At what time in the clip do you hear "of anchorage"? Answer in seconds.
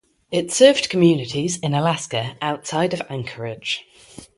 2.95-3.85